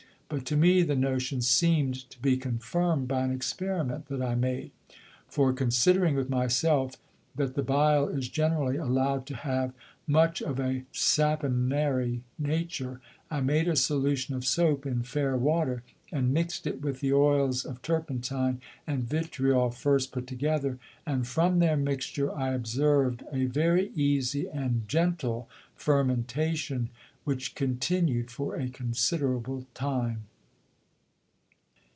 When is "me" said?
0.55-0.81